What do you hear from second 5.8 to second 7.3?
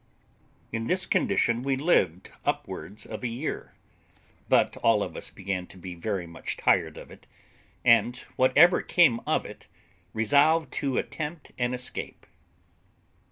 very much tired of it,